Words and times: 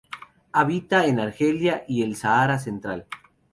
Habita 0.51 1.05
en 1.05 1.19
Argelia 1.19 1.85
y 1.87 2.01
el 2.01 2.15
Sahara 2.15 2.57
Central. 2.57 3.05